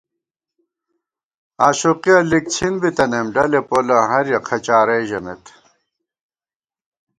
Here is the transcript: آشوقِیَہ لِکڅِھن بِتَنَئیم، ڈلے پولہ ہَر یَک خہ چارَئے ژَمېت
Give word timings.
آشوقِیَہ 1.67 2.17
لِکڅِھن 2.29 2.73
بِتَنَئیم، 2.81 3.27
ڈلے 3.33 3.61
پولہ 3.69 3.97
ہَر 4.09 4.25
یَک 4.31 4.43
خہ 4.49 4.57
چارَئے 4.65 5.03
ژَمېت 5.09 5.43